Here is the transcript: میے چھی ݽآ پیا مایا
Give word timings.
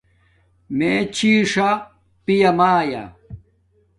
میے 0.77 0.93
چھی 1.15 1.31
ݽآ 1.51 1.69
پیا 2.23 2.49
مایا 2.57 3.03